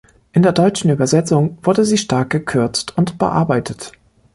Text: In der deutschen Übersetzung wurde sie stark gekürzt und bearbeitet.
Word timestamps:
In 0.33 0.41
der 0.41 0.51
deutschen 0.51 0.89
Übersetzung 0.89 1.59
wurde 1.61 1.85
sie 1.85 1.99
stark 1.99 2.31
gekürzt 2.31 2.97
und 2.97 3.19
bearbeitet. 3.19 3.91